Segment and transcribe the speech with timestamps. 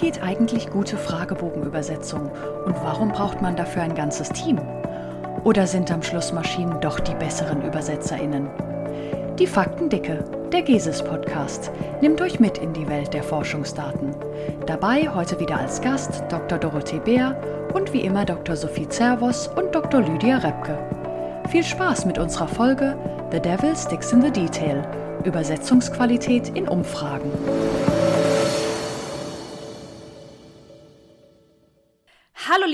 [0.00, 2.30] geht eigentlich gute Fragebogenübersetzung
[2.64, 4.58] und warum braucht man dafür ein ganzes Team?
[5.44, 8.48] Oder sind am Schluss Maschinen doch die besseren ÜbersetzerInnen?
[9.38, 11.70] Die Faktendicke, der GESIS-Podcast,
[12.00, 14.14] nimmt euch mit in die Welt der Forschungsdaten.
[14.66, 16.58] Dabei heute wieder als Gast Dr.
[16.58, 17.40] Dorothee Beer
[17.74, 18.56] und wie immer Dr.
[18.56, 20.00] Sophie Zervos und Dr.
[20.00, 20.78] Lydia Repke.
[21.48, 22.96] Viel Spaß mit unserer Folge
[23.32, 24.82] The Devil Sticks in the Detail–
[25.24, 27.30] Übersetzungsqualität in Umfragen.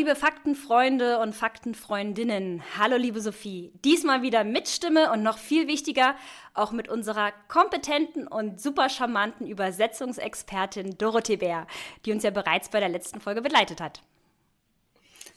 [0.06, 2.62] Liebe Faktenfreunde und Faktenfreundinnen.
[2.78, 3.72] Hallo liebe Sophie.
[3.84, 6.14] Diesmal wieder mit Stimme und noch viel wichtiger,
[6.54, 11.66] auch mit unserer kompetenten und super charmanten Übersetzungsexpertin Dorothee Bär,
[12.04, 14.00] die uns ja bereits bei der letzten Folge begleitet hat.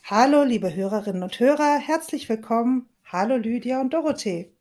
[0.04, 2.88] Hallo liebe Hörerinnen und Hörer, herzlich willkommen.
[3.12, 4.52] Hallo Lydia und Dorothee.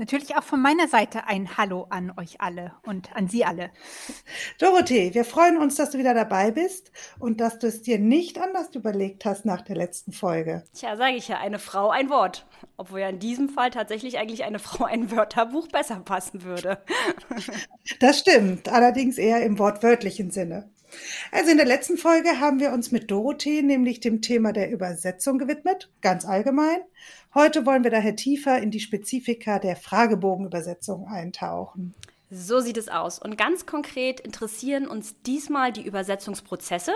[0.00, 3.68] Natürlich auch von meiner Seite ein Hallo an euch alle und an Sie alle.
[4.58, 8.40] Dorothee, wir freuen uns, dass du wieder dabei bist und dass du es dir nicht
[8.40, 10.64] anders überlegt hast nach der letzten Folge.
[10.72, 12.46] Tja, sage ich ja, eine Frau ein Wort.
[12.78, 16.82] Obwohl ja in diesem Fall tatsächlich eigentlich eine Frau ein Wörterbuch besser passen würde.
[17.98, 20.70] Das stimmt, allerdings eher im wortwörtlichen Sinne.
[21.30, 25.38] Also in der letzten Folge haben wir uns mit Dorothee nämlich dem Thema der Übersetzung
[25.38, 26.78] gewidmet, ganz allgemein.
[27.32, 31.94] Heute wollen wir daher tiefer in die Spezifika der Fragebogenübersetzung eintauchen.
[32.28, 33.20] So sieht es aus.
[33.20, 36.92] Und ganz konkret interessieren uns diesmal die Übersetzungsprozesse,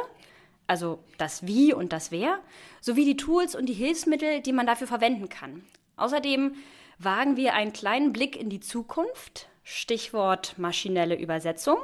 [0.66, 2.40] also das Wie und das Wer,
[2.80, 5.62] sowie die Tools und die Hilfsmittel, die man dafür verwenden kann.
[5.96, 6.54] Außerdem
[6.98, 11.76] wagen wir einen kleinen Blick in die Zukunft, Stichwort maschinelle Übersetzung.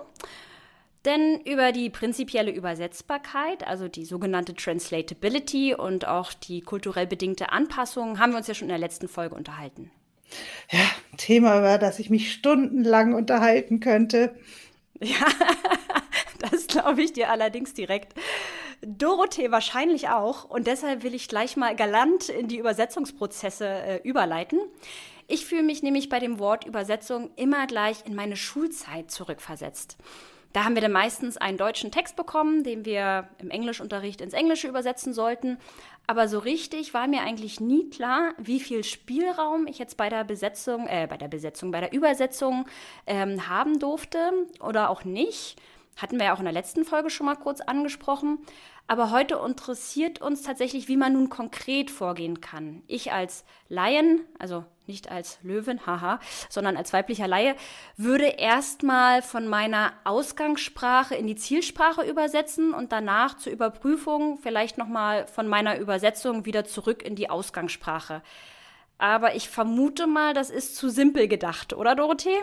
[1.04, 8.18] Denn über die prinzipielle Übersetzbarkeit, also die sogenannte Translatability und auch die kulturell bedingte Anpassung,
[8.18, 9.90] haben wir uns ja schon in der letzten Folge unterhalten.
[10.70, 10.84] Ja,
[11.16, 14.34] Thema, über das ich mich stundenlang unterhalten könnte.
[15.00, 15.26] Ja,
[16.50, 18.14] das glaube ich dir allerdings direkt.
[18.82, 20.44] Dorothee wahrscheinlich auch.
[20.44, 24.60] Und deshalb will ich gleich mal galant in die Übersetzungsprozesse äh, überleiten.
[25.28, 29.96] Ich fühle mich nämlich bei dem Wort Übersetzung immer gleich in meine Schulzeit zurückversetzt.
[30.52, 34.66] Da haben wir dann meistens einen deutschen Text bekommen, den wir im Englischunterricht ins Englische
[34.68, 35.58] übersetzen sollten.
[36.06, 40.24] Aber so richtig war mir eigentlich nie klar, wie viel Spielraum ich jetzt bei der
[40.24, 42.66] Besetzung, äh, bei der Besetzung, bei der Übersetzung
[43.06, 45.56] ähm, haben durfte oder auch nicht.
[45.96, 48.38] Hatten wir ja auch in der letzten Folge schon mal kurz angesprochen.
[48.88, 52.82] Aber heute interessiert uns tatsächlich, wie man nun konkret vorgehen kann.
[52.88, 57.54] Ich als Laien, also nicht als Löwen, haha, sondern als weiblicher Laie,
[57.96, 65.26] würde erstmal von meiner Ausgangssprache in die Zielsprache übersetzen und danach zur Überprüfung vielleicht nochmal
[65.26, 68.22] von meiner Übersetzung wieder zurück in die Ausgangssprache.
[68.98, 72.38] Aber ich vermute mal, das ist zu simpel gedacht, oder Dorothee?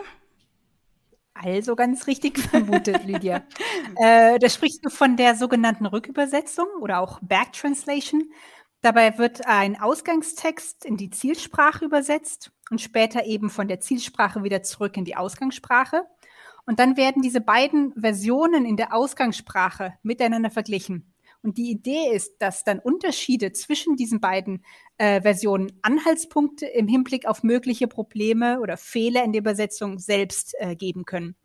[1.34, 3.42] Also ganz richtig vermutet, Lydia.
[3.96, 8.32] äh, da sprichst du von der sogenannten Rückübersetzung oder auch Backtranslation.
[8.80, 14.62] Dabei wird ein Ausgangstext in die Zielsprache übersetzt und später eben von der Zielsprache wieder
[14.62, 16.04] zurück in die Ausgangssprache.
[16.64, 21.12] Und dann werden diese beiden Versionen in der Ausgangssprache miteinander verglichen.
[21.42, 24.64] Und die Idee ist, dass dann Unterschiede zwischen diesen beiden
[24.98, 30.76] äh, Versionen Anhaltspunkte im Hinblick auf mögliche Probleme oder Fehler in der Übersetzung selbst äh,
[30.76, 31.36] geben können.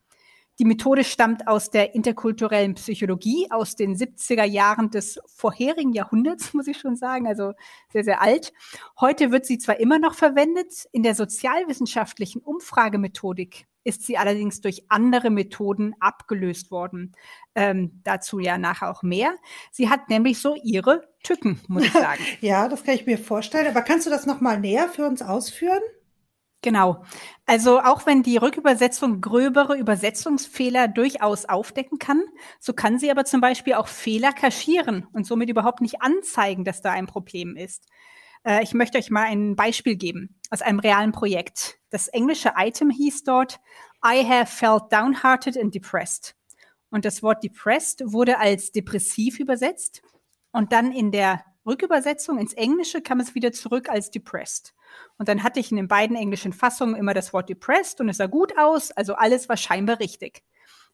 [0.59, 6.67] Die Methode stammt aus der interkulturellen Psychologie aus den 70er Jahren des vorherigen Jahrhunderts, muss
[6.67, 7.53] ich schon sagen, also
[7.91, 8.53] sehr, sehr alt.
[8.99, 14.85] Heute wird sie zwar immer noch verwendet, in der sozialwissenschaftlichen Umfragemethodik ist sie allerdings durch
[14.89, 17.13] andere Methoden abgelöst worden.
[17.55, 19.35] Ähm, dazu ja nachher auch mehr.
[19.71, 22.21] Sie hat nämlich so ihre Tücken, muss ich sagen.
[22.41, 23.67] ja, das kann ich mir vorstellen.
[23.67, 25.81] Aber kannst du das nochmal näher für uns ausführen?
[26.63, 27.03] Genau.
[27.45, 32.23] Also auch wenn die Rückübersetzung gröbere Übersetzungsfehler durchaus aufdecken kann,
[32.59, 36.81] so kann sie aber zum Beispiel auch Fehler kaschieren und somit überhaupt nicht anzeigen, dass
[36.81, 37.85] da ein Problem ist.
[38.45, 41.79] Äh, ich möchte euch mal ein Beispiel geben aus einem realen Projekt.
[41.89, 43.59] Das englische Item hieß dort
[44.05, 46.33] I have felt downhearted and depressed.
[46.89, 50.01] Und das Wort depressed wurde als depressiv übersetzt
[50.53, 54.73] und dann in der Rückübersetzung ins Englische kam es wieder zurück als depressed.
[55.17, 58.17] Und dann hatte ich in den beiden englischen Fassungen immer das Wort depressed und es
[58.17, 60.43] sah gut aus, also alles war scheinbar richtig.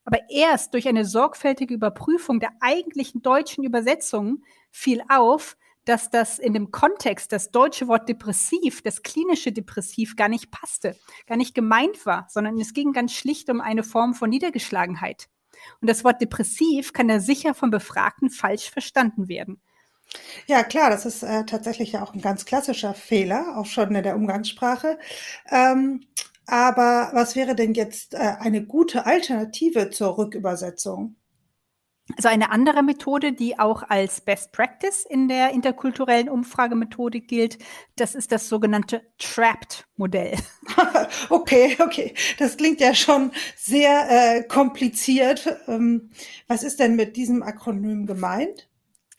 [0.06, 6.54] Aber erst durch eine sorgfältige Überprüfung der eigentlichen deutschen Übersetzung fiel auf, dass das in
[6.54, 10.95] dem Kontext, das deutsche Wort depressiv, das klinische Depressiv gar nicht passte,
[11.25, 15.30] gar nicht gemeint war, sondern es ging ganz schlicht um eine Form von Niedergeschlagenheit.
[15.81, 19.62] Und das Wort depressiv kann da sicher vom Befragten falsch verstanden werden.
[20.48, 24.04] Ja, klar, das ist äh, tatsächlich ja auch ein ganz klassischer Fehler, auch schon in
[24.04, 24.98] der Umgangssprache.
[25.52, 26.02] Ähm,
[26.48, 31.16] aber was wäre denn jetzt äh, eine gute Alternative zur Rückübersetzung?
[32.18, 37.60] Also eine andere Methode, die auch als Best Practice in der interkulturellen Umfragemethode gilt,
[37.98, 40.36] das ist das sogenannte Trapped-Modell.
[41.30, 42.16] okay, okay.
[42.40, 45.56] Das klingt ja schon sehr äh, kompliziert.
[45.68, 46.10] Ähm,
[46.48, 48.69] was ist denn mit diesem Akronym gemeint?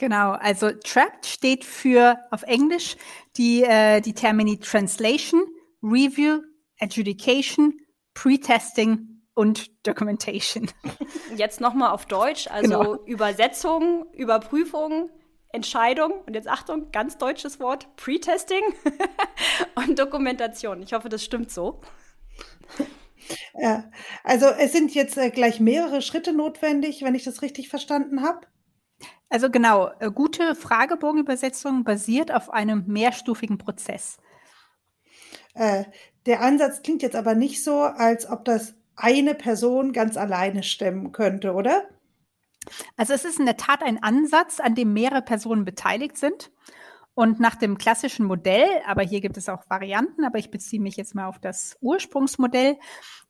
[0.01, 2.97] Genau, also Trapped steht für auf Englisch
[3.37, 5.43] die, äh, die Termini Translation,
[5.83, 6.41] Review,
[6.81, 7.75] Adjudication,
[8.15, 10.71] Pre-Testing und Documentation.
[11.37, 13.05] Jetzt nochmal auf Deutsch, also genau.
[13.05, 15.11] Übersetzung, Überprüfung,
[15.53, 18.63] Entscheidung und jetzt Achtung, ganz deutsches Wort, Pre-Testing
[19.75, 20.81] und Dokumentation.
[20.81, 21.83] Ich hoffe, das stimmt so.
[23.61, 23.91] Ja,
[24.25, 28.47] also es sind jetzt äh, gleich mehrere Schritte notwendig, wenn ich das richtig verstanden habe.
[29.31, 34.19] Also genau, äh, gute Fragebogenübersetzung basiert auf einem mehrstufigen Prozess.
[35.55, 35.85] Äh,
[36.27, 41.13] der Ansatz klingt jetzt aber nicht so, als ob das eine Person ganz alleine stemmen
[41.13, 41.89] könnte, oder?
[42.97, 46.51] Also es ist in der Tat ein Ansatz, an dem mehrere Personen beteiligt sind.
[47.15, 50.97] Und nach dem klassischen Modell, aber hier gibt es auch Varianten, aber ich beziehe mich
[50.97, 52.79] jetzt mal auf das Ursprungsmodell,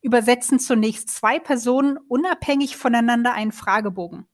[0.03, 4.27] übersetzen zunächst zwei Personen unabhängig voneinander einen Fragebogen.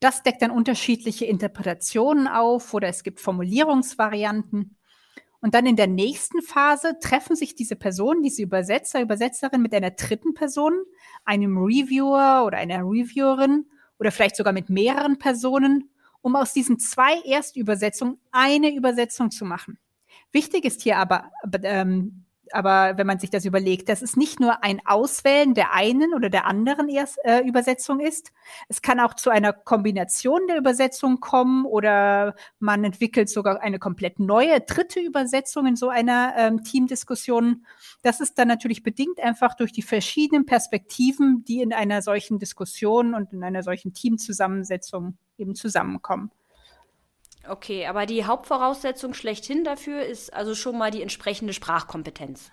[0.00, 4.76] Das deckt dann unterschiedliche Interpretationen auf oder es gibt Formulierungsvarianten.
[5.42, 9.90] Und dann in der nächsten Phase treffen sich diese Personen, diese Übersetzer, Übersetzerin mit einer
[9.90, 10.72] dritten Person,
[11.24, 13.66] einem Reviewer oder einer Reviewerin
[13.98, 15.90] oder vielleicht sogar mit mehreren Personen,
[16.22, 19.78] um aus diesen zwei Erstübersetzungen eine Übersetzung zu machen.
[20.32, 21.30] Wichtig ist hier aber,
[21.62, 26.14] ähm, aber wenn man sich das überlegt, dass es nicht nur ein Auswählen der einen
[26.14, 28.32] oder der anderen Erst, äh, Übersetzung ist.
[28.68, 34.18] Es kann auch zu einer Kombination der Übersetzungen kommen oder man entwickelt sogar eine komplett
[34.18, 37.66] neue dritte Übersetzung in so einer ähm, Teamdiskussion.
[38.02, 43.14] Das ist dann natürlich bedingt einfach durch die verschiedenen Perspektiven, die in einer solchen Diskussion
[43.14, 46.30] und in einer solchen Teamzusammensetzung eben zusammenkommen.
[47.48, 52.50] Okay, aber die Hauptvoraussetzung schlechthin dafür ist also schon mal die entsprechende Sprachkompetenz.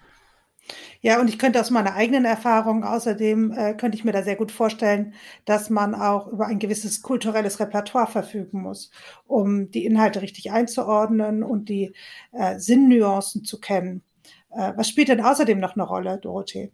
[1.01, 4.35] Ja, und ich könnte aus meiner eigenen Erfahrung außerdem äh, könnte ich mir da sehr
[4.35, 5.13] gut vorstellen,
[5.45, 8.91] dass man auch über ein gewisses kulturelles Repertoire verfügen muss,
[9.25, 11.93] um die Inhalte richtig einzuordnen und die
[12.33, 14.03] äh, Sinnnuancen zu kennen.
[14.51, 16.71] Äh, was spielt denn außerdem noch eine Rolle, Dorothee?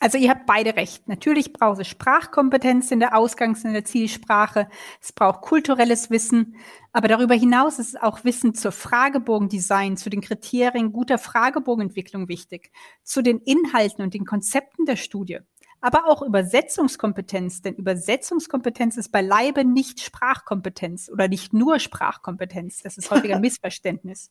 [0.00, 1.08] Also ihr habt beide recht.
[1.08, 4.68] Natürlich braucht es Sprachkompetenz in der Ausgangs- und der Zielsprache.
[5.00, 6.56] Es braucht kulturelles Wissen.
[6.92, 12.70] Aber darüber hinaus ist auch Wissen zur Fragebogendesign, zu den Kriterien guter Fragebogenentwicklung wichtig,
[13.02, 15.40] zu den Inhalten und den Konzepten der Studie
[15.80, 22.82] aber auch Übersetzungskompetenz, denn Übersetzungskompetenz ist beileibe nicht Sprachkompetenz oder nicht nur Sprachkompetenz.
[22.82, 24.30] Das ist häufig ein Missverständnis.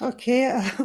[0.00, 0.84] Okay, äh,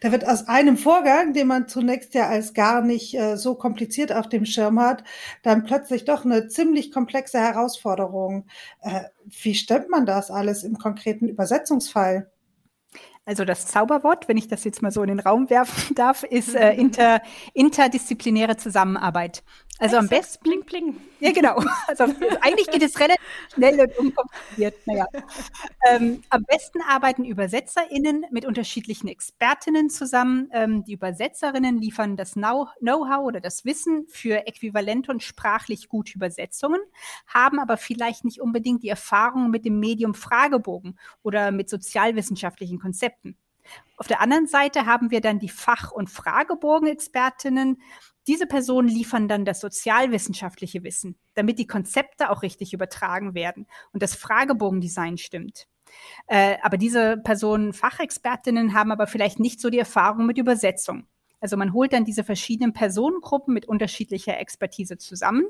[0.00, 4.12] da wird aus einem Vorgang, den man zunächst ja als gar nicht äh, so kompliziert
[4.12, 5.04] auf dem Schirm hat,
[5.42, 8.46] dann plötzlich doch eine ziemlich komplexe Herausforderung.
[8.80, 9.04] Äh,
[9.42, 12.30] wie stemmt man das alles im konkreten Übersetzungsfall?
[13.26, 16.54] Also das Zauberwort, wenn ich das jetzt mal so in den Raum werfen darf, ist
[16.54, 17.22] äh, inter,
[17.54, 19.42] interdisziplinäre Zusammenarbeit.
[19.80, 20.42] Also am besten.
[20.44, 21.00] Bling, bling.
[21.20, 21.62] Ja, genau.
[21.86, 22.04] Also
[22.40, 23.20] eigentlich geht es relativ
[23.52, 24.74] schnell und unkompliziert.
[24.86, 25.06] Naja.
[25.88, 30.48] Ähm, am besten arbeiten ÜbersetzerInnen mit unterschiedlichen ExpertInnen zusammen.
[30.52, 36.80] Ähm, die Übersetzerinnen liefern das Know-how oder das Wissen für äquivalente und sprachlich gute Übersetzungen,
[37.26, 43.36] haben aber vielleicht nicht unbedingt die Erfahrung mit dem Medium Fragebogen oder mit sozialwissenschaftlichen Konzepten.
[43.96, 47.80] Auf der anderen Seite haben wir dann die Fach- und Fragebogen-Expertinnen,
[48.26, 54.02] diese Personen liefern dann das sozialwissenschaftliche Wissen, damit die Konzepte auch richtig übertragen werden und
[54.02, 55.66] das Fragebogendesign stimmt.
[56.26, 61.06] Äh, aber diese Personen, Fachexpertinnen, haben aber vielleicht nicht so die Erfahrung mit Übersetzung.
[61.40, 65.44] Also man holt dann diese verschiedenen Personengruppen mit unterschiedlicher Expertise zusammen.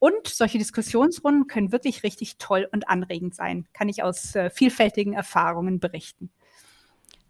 [0.00, 5.12] Und solche Diskussionsrunden können wirklich richtig toll und anregend sein, kann ich aus äh, vielfältigen
[5.12, 6.32] Erfahrungen berichten.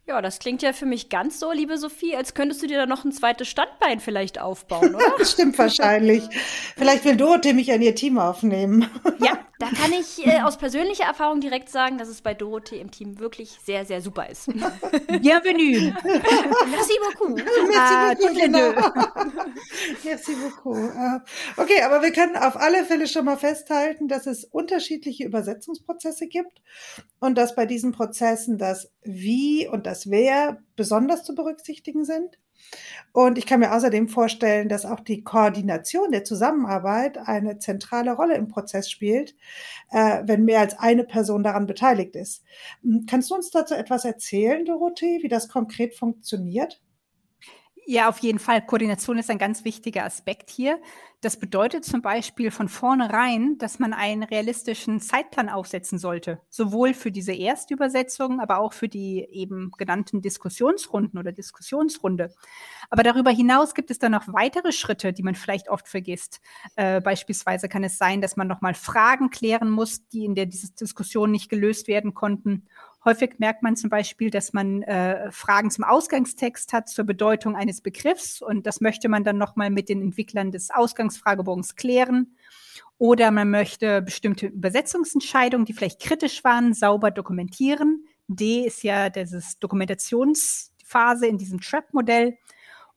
[0.05, 2.87] Ja, das klingt ja für mich ganz so, liebe Sophie, als könntest du dir da
[2.87, 5.15] noch ein zweites Standbein vielleicht aufbauen, oder?
[5.19, 6.25] das stimmt wahrscheinlich.
[6.77, 8.91] Vielleicht will Dorothee mich an ihr Team aufnehmen.
[9.21, 12.91] ja, da kann ich äh, aus persönlicher Erfahrung direkt sagen, dass es bei Dorothee im
[12.91, 14.47] Team wirklich sehr, sehr super ist.
[15.07, 15.95] Bienvenue.
[16.69, 17.37] Merci beaucoup.
[17.37, 18.41] Merci ah, beaucoup.
[18.41, 18.73] Genau.
[20.03, 20.91] Merci beaucoup.
[20.97, 21.23] Ah,
[21.57, 26.61] okay, aber wir können auf alle Fälle schon mal festhalten, dass es unterschiedliche Übersetzungsprozesse gibt
[27.21, 32.39] und dass bei diesen Prozessen das Wie und das Wer besonders zu berücksichtigen sind.
[33.13, 38.37] Und ich kann mir außerdem vorstellen, dass auch die Koordination der Zusammenarbeit eine zentrale Rolle
[38.37, 39.37] im Prozess spielt,
[39.91, 42.45] äh, wenn mehr als eine Person daran beteiligt ist.
[42.83, 46.81] Hm, kannst du uns dazu etwas erzählen, Dorothee, wie das konkret funktioniert?
[47.93, 48.65] Ja, auf jeden Fall.
[48.65, 50.81] Koordination ist ein ganz wichtiger Aspekt hier.
[51.21, 56.41] Das bedeutet zum Beispiel von vornherein, dass man einen realistischen Zeitplan aufsetzen sollte.
[56.49, 62.33] Sowohl für diese Erstübersetzung, aber auch für die eben genannten Diskussionsrunden oder Diskussionsrunde.
[62.89, 66.41] Aber darüber hinaus gibt es dann noch weitere Schritte, die man vielleicht oft vergisst.
[66.77, 71.31] Äh, beispielsweise kann es sein, dass man nochmal Fragen klären muss, die in der Diskussion
[71.31, 72.67] nicht gelöst werden konnten
[73.05, 77.81] Häufig merkt man zum Beispiel, dass man äh, Fragen zum Ausgangstext hat, zur Bedeutung eines
[77.81, 82.37] Begriffs und das möchte man dann nochmal mit den Entwicklern des Ausgangsfragebogens klären.
[82.99, 88.07] Oder man möchte bestimmte Übersetzungsentscheidungen, die vielleicht kritisch waren, sauber dokumentieren.
[88.29, 92.39] D ist ja dieses Dokumentationsphase in diesem Trap-Modell.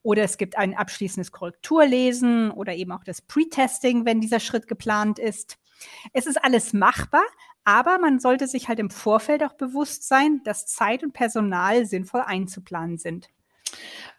[0.02, 5.18] Oder es gibt ein abschließendes Korrekturlesen oder eben auch das Pre-Testing, wenn dieser Schritt geplant
[5.18, 5.58] ist.
[6.12, 7.24] Es ist alles machbar,
[7.66, 12.22] aber man sollte sich halt im Vorfeld auch bewusst sein, dass Zeit und Personal sinnvoll
[12.24, 13.28] einzuplanen sind.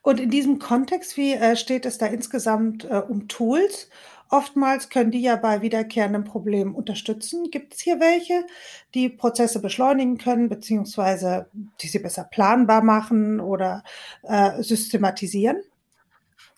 [0.01, 3.89] Und in diesem Kontext, wie äh, steht es da insgesamt äh, um Tools?
[4.29, 7.49] Oftmals können die ja bei wiederkehrenden Problemen unterstützen.
[7.49, 8.45] Gibt es hier welche,
[8.93, 11.49] die Prozesse beschleunigen können, beziehungsweise
[11.81, 13.83] die sie besser planbar machen oder
[14.23, 15.61] äh, systematisieren?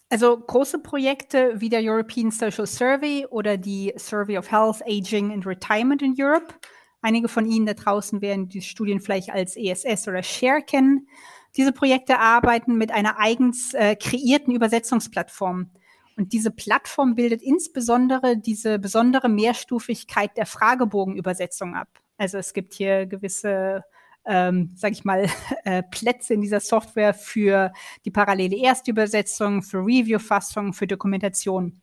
[0.09, 5.45] Also große Projekte wie der European Social Survey oder die Survey of Health, Aging and
[5.45, 6.55] Retirement in Europe
[7.01, 11.07] Einige von Ihnen da draußen werden die Studien vielleicht als ESS oder Share kennen.
[11.55, 15.71] Diese Projekte arbeiten mit einer eigens äh, kreierten Übersetzungsplattform.
[16.17, 21.87] Und diese Plattform bildet insbesondere diese besondere Mehrstufigkeit der Fragebogenübersetzung ab.
[22.17, 23.85] Also es gibt hier gewisse,
[24.25, 25.27] ähm, sage ich mal,
[25.63, 27.71] äh, Plätze in dieser Software für
[28.03, 31.81] die parallele Erstübersetzung, für Review-Fassung, für Dokumentation.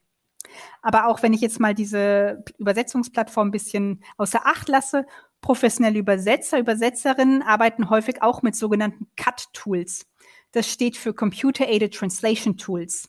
[0.82, 5.06] Aber auch wenn ich jetzt mal diese Übersetzungsplattform ein bisschen außer Acht lasse,
[5.40, 10.06] professionelle Übersetzer, Übersetzerinnen arbeiten häufig auch mit sogenannten CUT-Tools.
[10.52, 13.08] Das steht für Computer-Aided Translation Tools.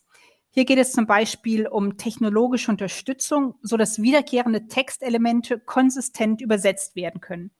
[0.50, 7.20] Hier geht es zum Beispiel um technologische Unterstützung, so dass wiederkehrende Textelemente konsistent übersetzt werden
[7.20, 7.50] können.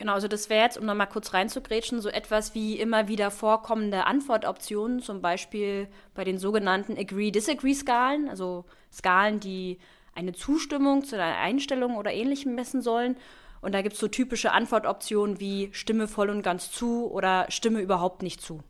[0.00, 4.06] Genau, also das wäre jetzt, um nochmal kurz reinzugrätschen, so etwas wie immer wieder vorkommende
[4.06, 9.76] Antwortoptionen, zum Beispiel bei den sogenannten Agree-Disagree-Skalen, also Skalen, die
[10.14, 13.18] eine Zustimmung zu einer Einstellung oder ähnlichem messen sollen.
[13.60, 17.80] Und da gibt es so typische Antwortoptionen wie Stimme voll und ganz zu oder Stimme
[17.80, 18.62] überhaupt nicht zu.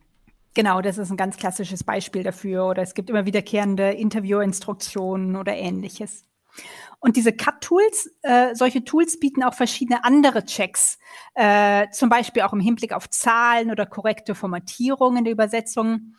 [0.53, 2.67] Genau, das ist ein ganz klassisches Beispiel dafür.
[2.67, 6.25] Oder es gibt immer wiederkehrende Interviewinstruktionen oder ähnliches.
[6.99, 10.99] Und diese Cut-Tools, äh, solche Tools bieten auch verschiedene andere Checks,
[11.33, 16.15] äh, zum Beispiel auch im Hinblick auf Zahlen oder korrekte Formatierungen der Übersetzungen.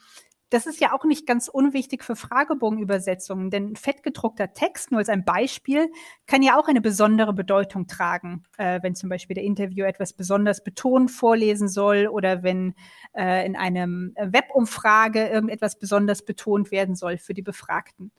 [0.53, 5.25] Das ist ja auch nicht ganz unwichtig für Fragebogenübersetzungen, denn fettgedruckter Text, nur als ein
[5.25, 5.91] Beispiel,
[6.27, 10.63] kann ja auch eine besondere Bedeutung tragen, äh, wenn zum Beispiel der Interviewer etwas besonders
[10.63, 12.75] betont vorlesen soll oder wenn
[13.17, 18.13] äh, in einem Webumfrage irgendetwas besonders betont werden soll für die Befragten.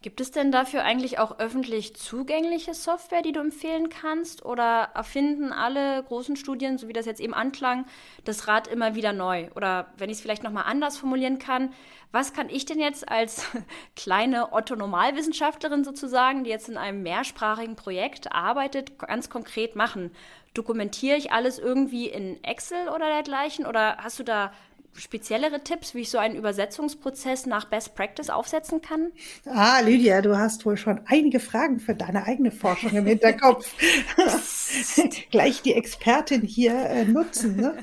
[0.00, 4.44] Gibt es denn dafür eigentlich auch öffentlich zugängliche Software, die du empfehlen kannst?
[4.44, 7.84] Oder erfinden alle großen Studien, so wie das jetzt eben anklang,
[8.24, 9.48] das Rad immer wieder neu?
[9.56, 11.72] Oder wenn ich es vielleicht nochmal anders formulieren kann,
[12.12, 13.44] was kann ich denn jetzt als
[13.96, 20.12] kleine Otto-Normalwissenschaftlerin sozusagen, die jetzt in einem mehrsprachigen Projekt arbeitet, ganz konkret machen?
[20.54, 23.66] Dokumentiere ich alles irgendwie in Excel oder dergleichen?
[23.66, 24.52] Oder hast du da
[24.94, 29.12] speziellere Tipps, wie ich so einen Übersetzungsprozess nach Best Practice aufsetzen kann?
[29.46, 33.74] Ah, Lydia, du hast wohl schon einige Fragen für deine eigene Forschung im Hinterkopf.
[35.30, 37.56] Gleich die Expertin hier äh, nutzen.
[37.56, 37.78] Ne?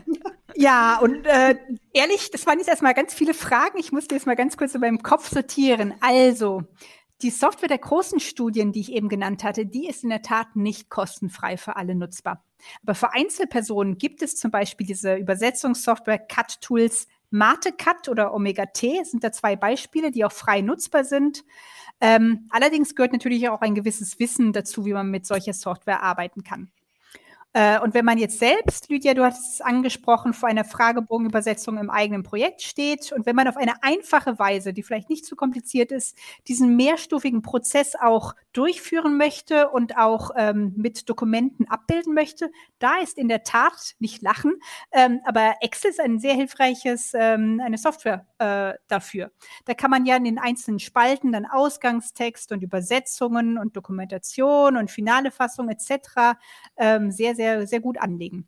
[0.56, 1.56] Ja, und äh,
[1.94, 3.78] ehrlich, das waren jetzt erstmal ganz viele Fragen.
[3.78, 5.94] Ich musste jetzt mal ganz kurz in meinem Kopf sortieren.
[6.02, 6.64] Also,
[7.22, 10.56] die Software der großen Studien, die ich eben genannt hatte, die ist in der Tat
[10.56, 12.44] nicht kostenfrei für alle nutzbar.
[12.84, 19.24] Aber für Einzelpersonen gibt es zum Beispiel diese Übersetzungssoftware Cut-Tools MateCut oder Omega T, sind
[19.24, 21.44] da zwei Beispiele, die auch frei nutzbar sind.
[22.02, 26.44] Ähm, allerdings gehört natürlich auch ein gewisses Wissen dazu, wie man mit solcher Software arbeiten
[26.44, 26.72] kann.
[27.56, 31.90] Äh, und wenn man jetzt selbst, Lydia, du hast es angesprochen, vor einer Fragebogenübersetzung im
[31.90, 35.94] eigenen Projekt steht und wenn man auf eine einfache Weise, die vielleicht nicht zu kompliziert
[35.94, 36.18] ist,
[36.50, 43.18] diesen mehrstufigen Prozess auch durchführen möchte und auch ähm, mit Dokumenten abbilden möchte, da ist
[43.18, 44.56] in der Tat nicht lachen,
[44.92, 49.32] ähm, aber Excel ist ein sehr hilfreiches, ähm, eine Software äh, dafür.
[49.64, 54.92] Da kann man ja in den einzelnen Spalten dann Ausgangstext und Übersetzungen und Dokumentation und
[54.92, 56.38] finale Fassung etc.
[56.76, 58.48] Ähm, sehr, sehr sehr, sehr gut anlegen.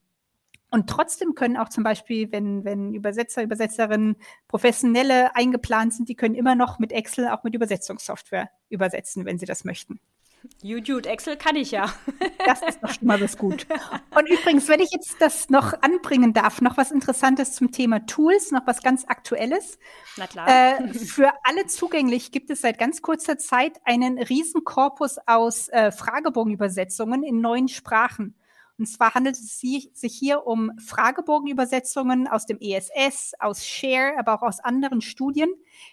[0.70, 4.18] Und trotzdem können auch zum Beispiel, wenn, wenn Übersetzer, Übersetzerinnen
[4.50, 9.46] professionelle eingeplant sind, die können immer noch mit Excel, auch mit Übersetzungssoftware übersetzen, wenn sie
[9.46, 10.00] das möchten.
[10.62, 11.92] YouTube, Excel kann ich ja.
[12.46, 13.66] Das ist doch schon mal was gut.
[14.16, 18.51] Und übrigens, wenn ich jetzt das noch anbringen darf, noch was Interessantes zum Thema Tools,
[18.51, 19.80] noch was ganz Aktuelles.
[20.18, 20.48] Na klar.
[20.48, 27.24] Äh, für alle zugänglich gibt es seit ganz kurzer Zeit einen Riesenkorpus aus äh, Fragebogenübersetzungen
[27.24, 28.36] in neuen Sprachen.
[28.80, 34.44] Und zwar handelt es sich hier um Fragebogenübersetzungen aus dem ESS, aus Share, aber auch
[34.44, 35.50] aus anderen Studien.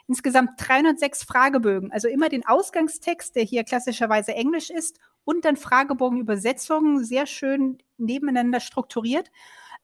[0.06, 7.02] Insgesamt 306 Fragebögen, also immer den Ausgangstext, der hier klassischerweise Englisch ist, und dann Fragebogenübersetzungen,
[7.02, 9.30] sehr schön nebeneinander strukturiert.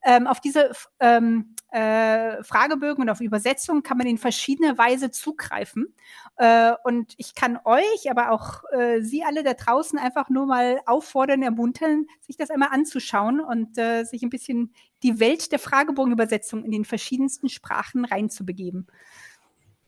[0.03, 5.95] Ähm, auf diese ähm, äh, Fragebögen und auf Übersetzungen kann man in verschiedener Weise zugreifen.
[6.35, 10.81] Äh, und ich kann euch, aber auch äh, Sie alle da draußen einfach nur mal
[10.85, 16.63] auffordern, ermuntern, sich das einmal anzuschauen und äh, sich ein bisschen die Welt der Fragebogenübersetzung
[16.63, 18.87] in den verschiedensten Sprachen reinzubegeben.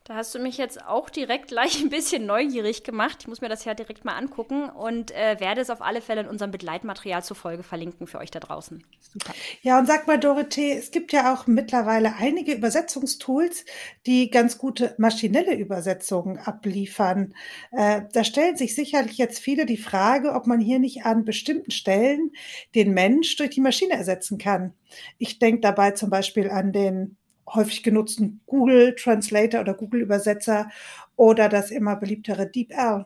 [0.06, 3.20] Da hast du mich jetzt auch direkt gleich ein bisschen neugierig gemacht.
[3.22, 6.22] Ich muss mir das ja direkt mal angucken und äh, werde es auf alle Fälle
[6.22, 8.84] in unserem Begleitmaterial zur Folge verlinken für euch da draußen.
[9.00, 9.34] Super.
[9.62, 13.66] Ja, und sag mal, Dorothee, es gibt ja auch mittlerweile einige Übersetzungstools,
[14.06, 17.34] die ganz gute maschinelle Übersetzungen abliefern.
[17.72, 21.72] Äh, da stellen sich sicherlich jetzt viele die Frage, ob man hier nicht an bestimmten
[21.72, 22.32] Stellen
[22.76, 24.74] den Mensch durch die Maschine ersetzen kann.
[25.18, 27.18] Ich denke dabei zum Beispiel an den
[27.54, 30.70] häufig genutzten Google Translator oder Google Übersetzer
[31.16, 33.06] oder das immer beliebtere DeepL.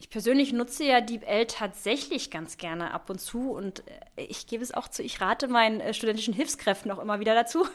[0.00, 3.80] Ich persönlich nutze ja DeepL tatsächlich ganz gerne ab und zu und
[4.16, 7.34] äh, ich gebe es auch zu, ich rate meinen äh, studentischen Hilfskräften auch immer wieder
[7.34, 7.66] dazu.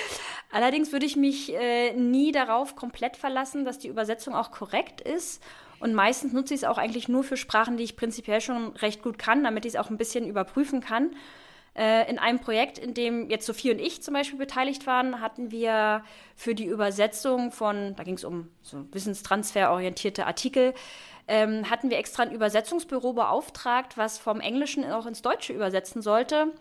[0.50, 5.42] Allerdings würde ich mich äh, nie darauf komplett verlassen, dass die Übersetzung auch korrekt ist.
[5.78, 9.02] Und meistens nutze ich es auch eigentlich nur für Sprachen, die ich prinzipiell schon recht
[9.02, 11.10] gut kann, damit ich es auch ein bisschen überprüfen kann.
[11.76, 15.50] Äh, in einem Projekt, in dem jetzt Sophie und ich zum Beispiel beteiligt waren, hatten
[15.50, 16.04] wir
[16.36, 20.74] für die Übersetzung von, da ging es um so wissenstransferorientierte Artikel,
[21.26, 26.52] ähm, hatten wir extra ein Übersetzungsbüro beauftragt, was vom Englischen auch ins Deutsche übersetzen sollte.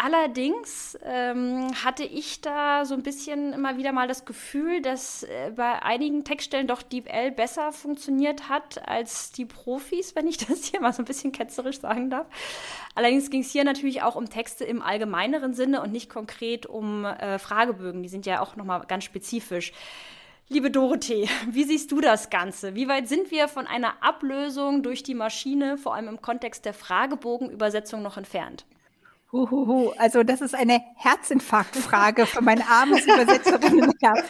[0.00, 5.50] Allerdings ähm, hatte ich da so ein bisschen immer wieder mal das Gefühl, dass äh,
[5.56, 10.80] bei einigen Textstellen doch DeepL besser funktioniert hat als die Profis, wenn ich das hier
[10.80, 12.28] mal so ein bisschen ketzerisch sagen darf.
[12.94, 17.04] Allerdings ging es hier natürlich auch um Texte im allgemeineren Sinne und nicht konkret um
[17.04, 18.04] äh, Fragebögen.
[18.04, 19.72] Die sind ja auch nochmal ganz spezifisch.
[20.48, 22.76] Liebe Dorothee, wie siehst du das Ganze?
[22.76, 26.72] Wie weit sind wir von einer Ablösung durch die Maschine, vor allem im Kontext der
[26.72, 28.64] Fragebogenübersetzung, noch entfernt?
[29.30, 29.90] Huhuhu.
[29.98, 34.24] Also das ist eine Herzinfarktfrage für mein armes Übersetzerinnenherz.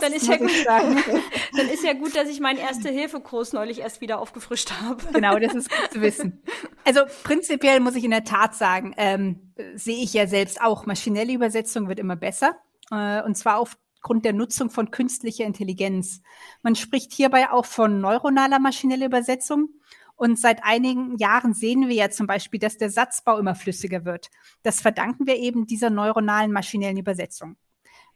[0.00, 0.50] dann, ist ja gut,
[1.56, 5.02] dann ist ja gut, dass ich meinen Erste-Hilfe-Kurs neulich erst wieder aufgefrischt habe.
[5.12, 6.40] Genau, das ist gut zu wissen.
[6.84, 11.32] Also prinzipiell muss ich in der Tat sagen, ähm, sehe ich ja selbst auch, maschinelle
[11.32, 12.56] Übersetzung wird immer besser.
[12.92, 16.22] Äh, und zwar aufgrund der Nutzung von künstlicher Intelligenz.
[16.62, 19.70] Man spricht hierbei auch von neuronaler maschineller Übersetzung.
[20.18, 24.30] Und seit einigen Jahren sehen wir ja zum Beispiel, dass der Satzbau immer flüssiger wird.
[24.64, 27.56] Das verdanken wir eben dieser neuronalen maschinellen Übersetzung.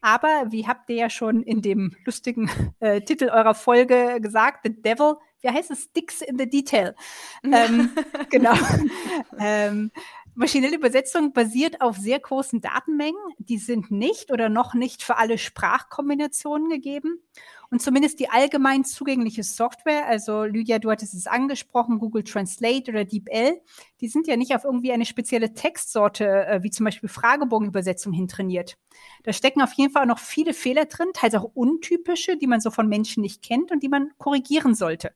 [0.01, 4.83] Aber wie habt ihr ja schon in dem lustigen äh, Titel eurer Folge gesagt, The
[4.83, 5.85] Devil, wie heißt es?
[5.85, 6.97] Sticks in the Detail.
[7.45, 7.91] Ähm,
[8.31, 8.55] genau.
[9.39, 9.93] ähm,
[10.35, 13.21] maschinelle Übersetzung basiert auf sehr großen Datenmengen.
[13.39, 17.23] Die sind nicht oder noch nicht für alle Sprachkombinationen gegeben.
[17.71, 23.07] Und zumindest die allgemein zugängliche Software, also Lydia, du hattest es angesprochen, Google Translate oder
[23.07, 23.63] DeepL,
[24.03, 28.29] die sind ja nicht auf irgendwie eine spezielle Textsorte, äh, wie zum Beispiel Fragebogenübersetzung hin
[28.29, 28.77] trainiert.
[29.23, 32.61] Da stecken auf jeden Fall auch noch viele Fehler drin, teils auch untypische, die man
[32.61, 35.13] so von Menschen nicht kennt und die man korrigieren sollte.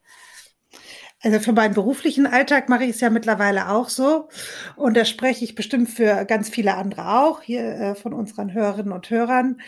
[1.23, 4.29] Also für meinen beruflichen Alltag mache ich es ja mittlerweile auch so.
[4.77, 8.93] Und da spreche ich bestimmt für ganz viele andere auch, hier äh, von unseren Hörerinnen
[8.93, 9.61] und Hörern,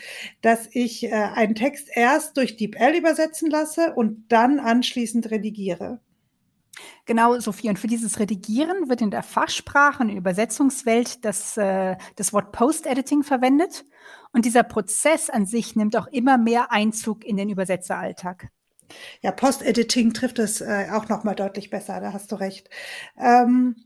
[0.42, 6.00] dass ich äh, einen Text erst durch DeepL übersetzen lasse und dann anschließend redigiere.
[7.06, 7.70] Genau, Sophie.
[7.70, 13.22] Und für dieses Redigieren wird in der Fachsprache und Übersetzungswelt das, äh, das Wort Post-Editing
[13.22, 13.84] verwendet.
[14.32, 18.50] Und dieser Prozess an sich nimmt auch immer mehr Einzug in den Übersetzeralltag.
[19.22, 22.70] Ja, Post-Editing trifft es äh, auch noch mal deutlich besser, da hast du recht.
[23.18, 23.76] Ähm,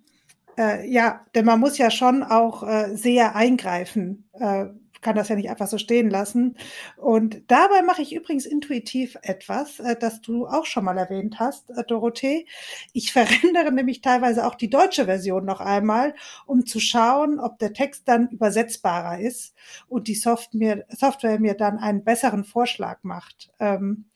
[0.58, 4.28] äh, ja, denn man muss ja schon auch äh, sehr eingreifen.
[4.34, 4.66] Äh,
[5.02, 6.56] kann das ja nicht einfach so stehen lassen.
[6.96, 11.68] Und dabei mache ich übrigens intuitiv etwas, äh, das du auch schon mal erwähnt hast,
[11.70, 12.46] äh, Dorothee.
[12.92, 16.14] Ich verändere nämlich teilweise auch die deutsche Version noch einmal,
[16.46, 19.54] um zu schauen, ob der Text dann übersetzbarer ist
[19.88, 23.50] und die Software, Software mir dann einen besseren Vorschlag macht.
[23.58, 24.06] Ähm,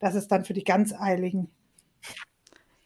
[0.00, 1.50] das ist dann für die ganz Eiligen.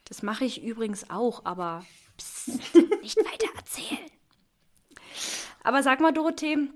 [0.04, 1.84] Das mache ich übrigens auch, aber
[2.16, 2.48] psst,
[3.02, 4.10] nicht weiter erzählen.
[5.64, 6.68] Aber sag mal, Dorothee,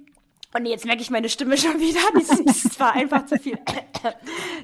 [0.52, 2.00] Und jetzt merke ich meine Stimme schon wieder.
[2.44, 3.58] Das war einfach zu viel.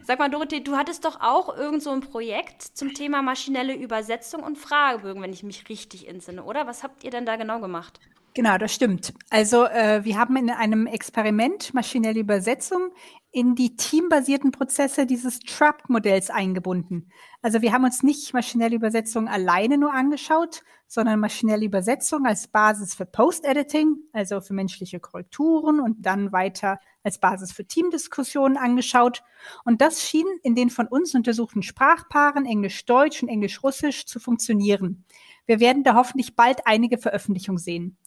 [0.05, 4.43] Sag mal, Dorothee, du hattest doch auch irgend so ein Projekt zum Thema maschinelle Übersetzung
[4.43, 6.67] und Fragebögen, wenn ich mich richtig entsinne, oder?
[6.67, 8.01] Was habt ihr denn da genau gemacht?
[8.35, 9.15] Genau, das stimmt.
[9.31, 12.91] Also äh, wir haben in einem Experiment maschinelle Übersetzung
[13.37, 17.11] in die teambasierten Prozesse dieses TRAP-Modells eingebunden.
[17.43, 22.95] Also wir haben uns nicht maschinelle Übersetzung alleine nur angeschaut, sondern maschinelle Übersetzung als Basis
[22.95, 29.23] für Post-Editing, also für menschliche Korrekturen und dann weiter als Basis für Teamdiskussionen angeschaut.
[29.67, 35.05] Und das schien in den von uns untersuchten Sprachpaaren Englisch-Deutsch und Englisch-Russisch zu funktionieren.
[35.45, 37.99] Wir werden da hoffentlich bald einige Veröffentlichungen sehen.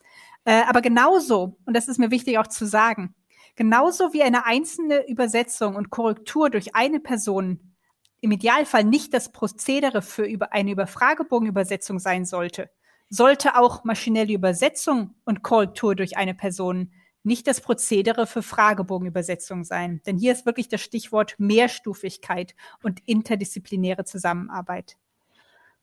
[0.46, 3.14] Äh, aber genauso, und das ist mir wichtig auch zu sagen,
[3.56, 7.76] genauso wie eine einzelne Übersetzung und Korrektur durch eine Person
[8.22, 12.70] im Idealfall nicht das Prozedere für eine Überfragebogenübersetzung sein sollte,
[13.10, 16.92] sollte auch maschinelle Übersetzung und Korrektur durch eine Person
[17.24, 20.02] nicht das Prozedere für Fragebogenübersetzung sein.
[20.06, 24.98] Denn hier ist wirklich das Stichwort Mehrstufigkeit und interdisziplinäre Zusammenarbeit.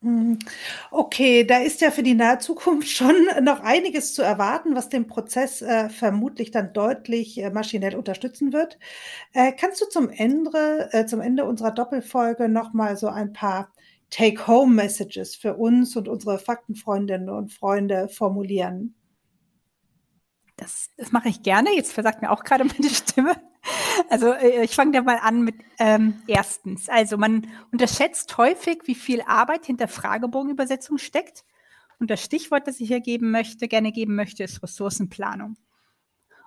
[0.06, 0.38] Hm.
[0.92, 5.08] Okay, da ist ja für die nahe Zukunft schon noch einiges zu erwarten, was den
[5.08, 8.78] Prozess äh, vermutlich dann deutlich äh, maschinell unterstützen wird.
[9.32, 13.72] Äh, kannst du zum Ende, äh, zum Ende unserer Doppelfolge noch mal so ein paar
[14.10, 18.94] Take-Home-Messages für uns und unsere Faktenfreundinnen und Freunde formulieren?
[20.56, 21.70] Das, das mache ich gerne.
[21.74, 23.34] Jetzt versagt mir auch gerade meine Stimme.
[24.08, 26.88] Also äh, ich fange da mal an mit ähm, erstens.
[26.88, 31.44] Also man unterschätzt häufig, wie viel Arbeit hinter Fragebogenübersetzung steckt.
[31.98, 35.56] Und das Stichwort, das ich hier geben möchte, gerne geben möchte, ist Ressourcenplanung.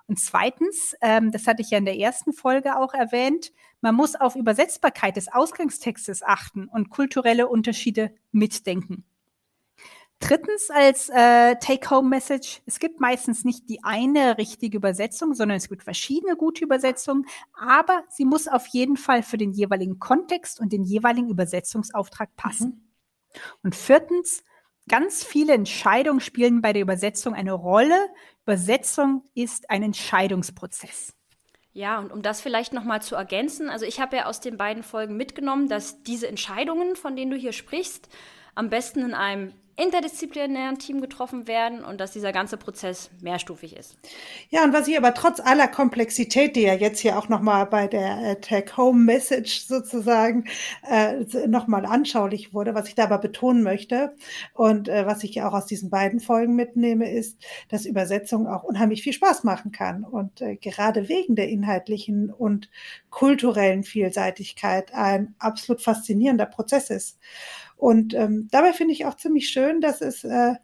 [0.06, 4.16] Und zweitens, ähm, das hatte ich ja in der ersten Folge auch erwähnt, man muss
[4.16, 9.04] auf Übersetzbarkeit des Ausgangstextes achten und kulturelle Unterschiede mitdenken.
[10.20, 15.82] Drittens als äh, Take-Home-Message, es gibt meistens nicht die eine richtige Übersetzung, sondern es gibt
[15.82, 20.84] verschiedene gute Übersetzungen, aber sie muss auf jeden Fall für den jeweiligen Kontext und den
[20.84, 22.68] jeweiligen Übersetzungsauftrag passen.
[22.68, 23.40] Mhm.
[23.62, 24.44] Und viertens,
[24.88, 28.08] ganz viele Entscheidungen spielen bei der Übersetzung eine Rolle.
[28.42, 31.14] Übersetzung ist ein Entscheidungsprozess.
[31.72, 34.82] Ja, und um das vielleicht nochmal zu ergänzen, also ich habe ja aus den beiden
[34.82, 38.08] Folgen mitgenommen, dass diese Entscheidungen, von denen du hier sprichst,
[38.54, 43.96] am besten in einem interdisziplinären Team getroffen werden und dass dieser ganze Prozess mehrstufig ist.
[44.50, 47.86] Ja, und was ich aber trotz aller Komplexität, die ja jetzt hier auch nochmal bei
[47.86, 50.44] der äh, Take-Home-Message sozusagen
[50.88, 54.14] äh, nochmal anschaulich wurde, was ich da aber betonen möchte
[54.52, 58.64] und äh, was ich ja auch aus diesen beiden Folgen mitnehme, ist, dass Übersetzung auch
[58.64, 62.68] unheimlich viel Spaß machen kann und äh, gerade wegen der inhaltlichen und
[63.08, 67.18] kulturellen Vielseitigkeit ein absolut faszinierender Prozess ist.
[67.80, 70.54] Und ähm, dabei finde ich auch ziemlich schön, dass es äh,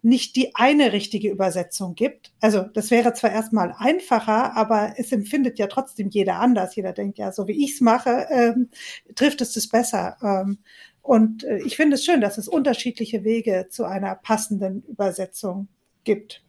[0.00, 2.32] nicht die eine richtige Übersetzung gibt.
[2.40, 6.74] Also das wäre zwar erstmal einfacher, aber es empfindet ja trotzdem jeder anders.
[6.76, 8.70] Jeder denkt ja, so wie ich es mache, ähm,
[9.14, 10.16] trifft es das besser.
[10.22, 10.58] Ähm,
[11.02, 15.68] und äh, ich finde es schön, dass es unterschiedliche Wege zu einer passenden Übersetzung
[16.04, 16.42] gibt.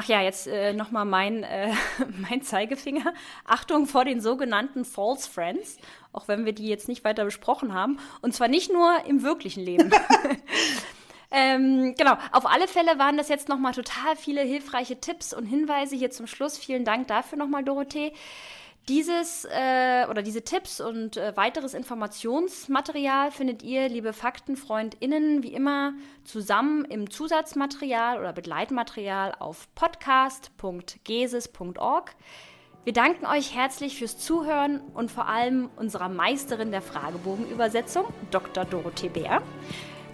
[0.00, 1.72] Ach ja, jetzt äh, nochmal mein, äh,
[2.18, 3.14] mein Zeigefinger.
[3.44, 5.78] Achtung vor den sogenannten False Friends,
[6.18, 8.00] auch wenn wir die jetzt nicht weiter besprochen haben.
[8.22, 9.92] Und zwar nicht nur im wirklichen Leben.
[11.30, 15.94] ähm, genau, auf alle Fälle waren das jetzt nochmal total viele hilfreiche Tipps und Hinweise
[15.94, 16.58] hier zum Schluss.
[16.58, 18.12] Vielen Dank dafür nochmal, Dorothee.
[18.88, 25.92] Dieses äh, oder diese Tipps und äh, weiteres Informationsmaterial findet ihr, liebe FaktenfreundInnen, wie immer
[26.24, 32.16] zusammen im Zusatzmaterial oder Begleitmaterial auf podcast.geses.org.
[32.84, 38.64] Wir danken euch herzlich fürs Zuhören und vor allem unserer Meisterin der Fragebogenübersetzung, Dr.
[38.64, 39.42] Dorothee Bär.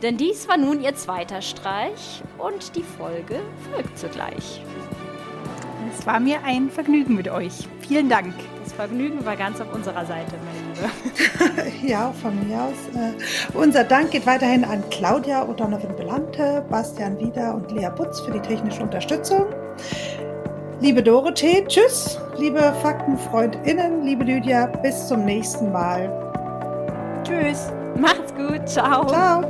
[0.02, 4.60] Denn dies war nun ihr zweiter Streich und die Folge folgt zugleich.
[5.96, 7.68] Es war mir ein Vergnügen mit euch.
[7.86, 8.34] Vielen Dank.
[8.64, 11.86] Das Vergnügen war ganz auf unserer Seite, meine Liebe.
[11.86, 12.96] ja, von mir aus.
[12.96, 18.32] Äh, unser Dank geht weiterhin an Claudia O'Donovan Belante, Bastian Wieder und Lea Butz für
[18.32, 19.46] die technische Unterstützung.
[20.80, 22.18] Liebe Dorothee, tschüss.
[22.36, 26.10] Liebe FaktenfreundInnen, liebe Lydia, bis zum nächsten Mal.
[27.24, 27.72] Tschüss.
[27.96, 28.68] Macht's gut.
[28.68, 29.06] Ciao.
[29.06, 29.44] Ciao.